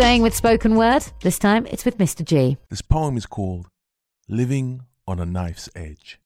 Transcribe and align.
Staying 0.00 0.22
with 0.22 0.34
spoken 0.34 0.76
word, 0.76 1.04
this 1.20 1.38
time 1.38 1.66
it's 1.66 1.84
with 1.84 1.98
Mr. 1.98 2.24
G. 2.24 2.56
This 2.70 2.80
poem 2.80 3.18
is 3.18 3.26
called 3.26 3.66
Living 4.30 4.86
on 5.06 5.20
a 5.20 5.26
Knife's 5.26 5.68
Edge. 5.74 6.18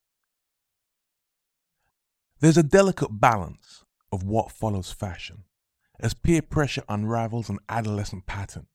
There's 2.39 2.55
a 2.55 2.63
delicate 2.63 3.19
balance 3.19 3.83
of 4.13 4.23
what 4.23 4.49
follows 4.49 4.93
fashion 4.93 5.43
as 5.99 6.13
peer 6.13 6.41
pressure 6.41 6.83
unravels 6.87 7.49
an 7.49 7.59
adolescent 7.67 8.25
pattern. 8.25 8.67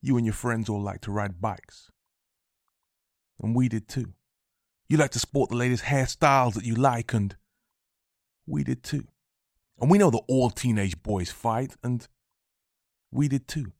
You 0.00 0.16
and 0.16 0.24
your 0.24 0.32
friends 0.32 0.68
all 0.68 0.80
like 0.80 1.00
to 1.00 1.10
ride 1.10 1.40
bikes. 1.40 1.90
And 3.42 3.52
we 3.52 3.68
did 3.68 3.88
too. 3.88 4.12
You 4.88 4.96
like 4.96 5.10
to 5.10 5.18
sport 5.18 5.50
the 5.50 5.56
latest 5.56 5.82
hairstyles 5.82 6.54
that 6.54 6.64
you 6.64 6.76
like, 6.76 7.12
and 7.12 7.34
we 8.46 8.62
did 8.62 8.84
too. 8.84 9.08
And 9.80 9.90
we 9.90 9.98
know 9.98 10.10
that 10.10 10.22
all 10.28 10.50
teenage 10.50 11.02
boys 11.02 11.32
fight, 11.32 11.74
and 11.82 12.06
we 13.14 13.28
did 13.28 13.46
too. 13.46 13.72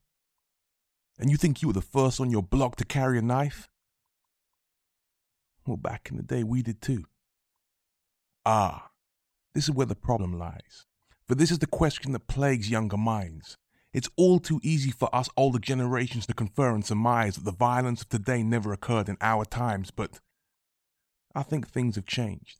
And 1.18 1.30
you 1.30 1.36
think 1.36 1.60
you 1.60 1.68
were 1.68 1.74
the 1.74 1.82
first 1.82 2.20
on 2.20 2.30
your 2.30 2.42
block 2.42 2.76
to 2.76 2.84
carry 2.84 3.18
a 3.18 3.22
knife? 3.22 3.68
Well, 5.66 5.76
back 5.76 6.08
in 6.10 6.16
the 6.16 6.22
day, 6.22 6.44
we 6.44 6.62
did 6.62 6.80
too. 6.80 7.04
Ah, 8.46 8.90
this 9.54 9.64
is 9.64 9.70
where 9.70 9.86
the 9.86 9.94
problem 9.94 10.38
lies. 10.38 10.86
For 11.26 11.34
this 11.34 11.50
is 11.50 11.58
the 11.58 11.66
question 11.66 12.12
that 12.12 12.28
plagues 12.28 12.70
younger 12.70 12.96
minds. 12.96 13.56
It's 13.92 14.10
all 14.16 14.40
too 14.40 14.60
easy 14.62 14.90
for 14.90 15.14
us 15.14 15.28
older 15.36 15.58
generations 15.58 16.26
to 16.26 16.34
confer 16.34 16.74
and 16.74 16.84
surmise 16.84 17.36
that 17.36 17.44
the 17.44 17.52
violence 17.52 18.02
of 18.02 18.08
today 18.08 18.42
never 18.42 18.72
occurred 18.72 19.08
in 19.08 19.16
our 19.20 19.44
times, 19.44 19.90
but 19.90 20.20
I 21.34 21.42
think 21.42 21.68
things 21.68 21.94
have 21.94 22.06
changed. 22.06 22.58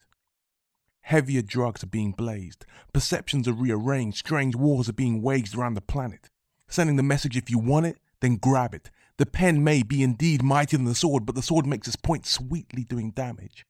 Heavier 1.03 1.43
drugs 1.43 1.83
are 1.83 1.89
being 1.89 2.13
blazed, 2.13 2.65
perceptions 2.93 3.47
are 3.47 3.53
rearranged, 3.53 4.19
strange 4.19 4.57
wars 4.57 4.89
are 4.89 4.95
being 4.95 5.23
waged 5.23 5.57
around 5.57 5.75
the 5.75 5.81
planet 5.81 6.31
sending 6.75 6.97
the 6.97 7.03
message 7.03 7.37
if 7.37 7.49
you 7.49 7.59
want 7.59 7.87
it, 7.87 7.99
then 8.21 8.37
grab 8.37 8.75
it. 8.75 8.91
The 9.17 9.27
pen 9.27 9.63
may 9.63 9.83
be 9.83 10.03
indeed 10.03 10.43
mightier 10.43 10.79
than 10.79 10.87
the 10.87 10.95
sword, 10.95 11.25
but 11.25 11.35
the 11.35 11.43
sword 11.43 11.67
makes 11.67 11.87
its 11.87 11.97
point 11.97 12.27
sweetly 12.27 12.85
doing 12.85 13.13
damage. 13.13 13.65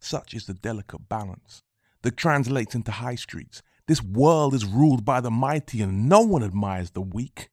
Such 0.00 0.34
is 0.34 0.46
the 0.46 0.54
delicate 0.54 1.08
balance 1.08 1.62
that 2.02 2.16
translates 2.16 2.74
into 2.74 2.90
high 2.90 3.14
streets. 3.14 3.62
This 3.86 4.02
world 4.02 4.54
is 4.54 4.64
ruled 4.64 5.04
by 5.04 5.20
the 5.20 5.30
mighty, 5.30 5.80
and 5.80 6.08
no 6.08 6.20
one 6.20 6.42
admires 6.42 6.90
the 6.90 7.00
weak. 7.00 7.48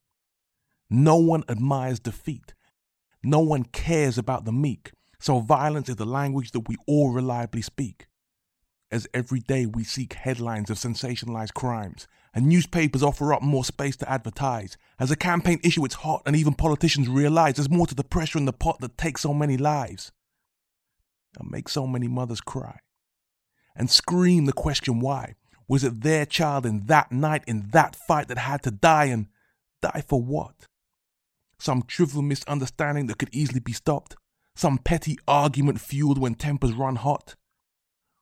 No 0.90 1.18
one 1.18 1.44
admires 1.48 2.00
defeat. 2.00 2.54
No 3.24 3.40
one 3.40 3.64
cares 3.64 4.18
about 4.18 4.46
the 4.46 4.52
meek. 4.52 4.92
So 5.20 5.40
violence 5.40 5.90
is 5.90 5.96
the 5.96 6.06
language 6.06 6.52
that 6.52 6.68
we 6.68 6.78
all 6.88 7.12
reliably 7.12 7.62
speak 7.62 8.08
as 8.92 9.08
every 9.14 9.40
day 9.40 9.66
we 9.66 9.84
seek 9.84 10.14
headlines 10.14 10.70
of 10.70 10.78
sensationalized 10.78 11.54
crimes, 11.54 12.08
and 12.36 12.46
newspapers 12.46 13.02
offer 13.02 13.34
up 13.34 13.42
more 13.42 13.66
space 13.66 13.96
to 13.98 14.10
advertise, 14.10 14.78
as 15.00 15.10
a 15.10 15.16
campaign 15.16 15.60
issue 15.64 15.84
it's 15.86 15.96
hot 15.96 16.22
and 16.26 16.36
even 16.36 16.54
politicians 16.54 17.08
realize 17.08 17.56
there's 17.56 17.70
more 17.70 17.88
to 17.88 17.96
the 17.96 18.04
pressure 18.04 18.38
in 18.38 18.46
the 18.46 18.54
pot 18.54 18.80
that 18.82 18.98
takes 18.98 19.22
so 19.22 19.34
many 19.34 19.58
lives 19.58 20.12
and 21.40 21.50
makes 21.50 21.72
so 21.72 21.88
many 21.88 22.08
mothers 22.08 22.42
cry 22.42 22.78
and 23.76 23.90
scream 23.90 24.46
the 24.46 24.54
question 24.54 25.00
why. 25.00 25.36
Was 25.68 25.84
it 25.84 26.02
their 26.02 26.28
child 26.28 26.64
in 26.68 26.86
that 26.86 27.12
night, 27.12 27.44
in 27.48 27.70
that 27.72 27.96
fight, 27.96 28.28
that 28.28 28.38
had 28.38 28.62
to 28.64 28.72
die, 28.72 29.06
and 29.06 29.26
die 29.82 30.04
for 30.08 30.22
what? 30.22 30.68
Some 31.58 31.82
trivial 31.82 32.22
misunderstanding 32.22 33.08
that 33.08 33.18
could 33.18 33.34
easily 33.34 33.60
be 33.60 33.74
stopped? 33.74 34.16
Some 34.56 34.78
petty 34.78 35.18
argument 35.28 35.82
fueled 35.82 36.20
when 36.20 36.36
tempers 36.36 36.74
run 36.74 36.98
hot? 36.98 37.36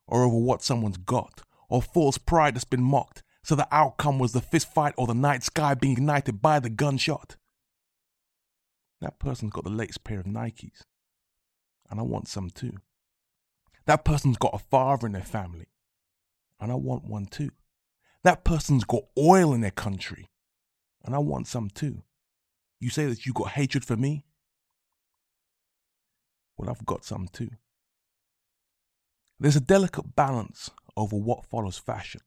or 0.08 0.23
over 0.23 0.38
what 0.38 0.61
someone's 0.61 0.98
got, 0.98 1.42
or 1.70 1.81
false 1.81 2.17
pride 2.17 2.55
that's 2.55 2.64
been 2.64 2.83
mocked, 2.83 3.23
so 3.44 3.55
the 3.55 3.67
outcome 3.72 4.19
was 4.19 4.31
the 4.31 4.41
fist 4.41 4.73
fight 4.73 4.94
or 4.97 5.08
the 5.08 5.13
night 5.13 5.44
sky 5.44 5.73
being 5.73 5.94
ignited 5.94 6.41
by 6.41 6.59
the 6.59 6.69
gunshot. 6.69 7.36
That 9.02 9.20
person's 9.20 9.52
got 9.52 9.65
the 9.65 9.70
latest 9.70 10.04
pair 10.04 10.20
of 10.20 10.26
Nikes, 10.26 10.83
and 11.89 11.99
I 11.99 12.04
want 12.04 12.27
some 12.27 12.49
too. 12.49 12.77
That 13.86 14.05
person's 14.05 14.37
got 14.37 14.54
a 14.54 14.59
father 14.59 15.08
in 15.08 15.14
their 15.14 15.21
family, 15.21 15.67
and 16.59 16.71
I 16.71 16.76
want 16.76 17.04
one 17.04 17.26
too. 17.26 17.52
That 18.23 18.45
person's 18.45 18.86
got 18.86 19.04
oil 19.17 19.54
in 19.54 19.60
their 19.60 19.71
country, 19.71 20.30
and 21.04 21.14
I 21.14 21.17
want 21.17 21.48
some 21.48 21.70
too. 21.70 22.04
You 22.80 22.89
say 22.89 23.05
that 23.08 23.25
you 23.25 23.33
got 23.33 23.49
hatred 23.49 23.83
for 23.83 23.98
me? 23.98 24.25
Well, 26.58 26.70
I've 26.70 26.86
got 26.86 27.04
some 27.04 27.27
too. 27.27 27.49
There's 29.39 29.58
a 29.58 29.61
delicate 29.61 30.15
balance 30.15 30.70
over 30.95 31.17
what 31.17 31.45
follows 31.45 31.77
fashion, 31.77 32.21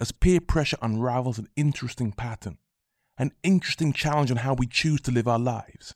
as 0.00 0.12
peer 0.12 0.40
pressure 0.40 0.78
unravels 0.82 1.38
an 1.38 1.48
interesting 1.56 2.12
pattern, 2.12 2.58
an 3.18 3.32
interesting 3.42 3.92
challenge 3.92 4.30
on 4.30 4.38
how 4.38 4.54
we 4.54 4.66
choose 4.66 5.00
to 5.02 5.10
live 5.10 5.28
our 5.28 5.38
lives. 5.38 5.94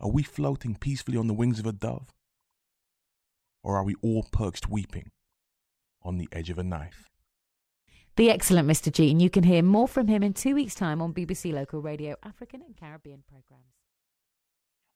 Are 0.00 0.10
we 0.10 0.22
floating 0.22 0.74
peacefully 0.74 1.16
on 1.16 1.28
the 1.28 1.34
wings 1.34 1.58
of 1.58 1.66
a 1.66 1.72
dove? 1.72 2.12
Or 3.62 3.76
are 3.76 3.84
we 3.84 3.94
all 4.02 4.24
perched 4.32 4.68
weeping 4.68 5.10
on 6.02 6.18
the 6.18 6.28
edge 6.32 6.50
of 6.50 6.58
a 6.58 6.64
knife? 6.64 7.08
The 8.16 8.30
excellent 8.30 8.68
Mr. 8.68 8.92
Gene. 8.92 9.20
You 9.20 9.30
can 9.30 9.44
hear 9.44 9.62
more 9.62 9.88
from 9.88 10.08
him 10.08 10.22
in 10.22 10.34
two 10.34 10.54
weeks' 10.54 10.74
time 10.74 11.00
on 11.00 11.14
BBC 11.14 11.52
Local 11.52 11.80
Radio, 11.80 12.16
African 12.22 12.60
and 12.60 12.76
Caribbean 12.76 13.22
programmes. 13.28 13.81